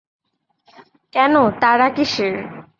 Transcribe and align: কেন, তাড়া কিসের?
কেন, 1.13 1.33
তাড়া 1.61 1.87
কিসের? 1.95 2.35